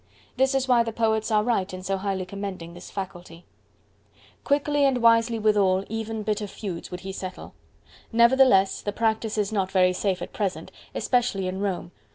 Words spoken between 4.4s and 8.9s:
Quickly and wisely withal even bitter feuds would he settle. Nevertheless